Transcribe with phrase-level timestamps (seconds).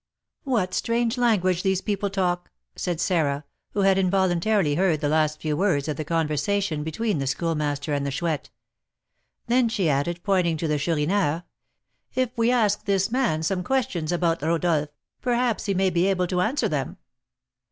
[0.45, 3.43] "What strange language these people talk!" said Sarah,
[3.75, 8.03] who had involuntarily heard the last few words of the conversation between the Schoolmaster and
[8.03, 8.49] the Chouette.
[9.45, 11.43] Then she added, pointing to the Chourineur,
[12.15, 14.89] "If we ask this man some questions about Rodolph,
[15.21, 16.97] perhaps he may be able to answer them."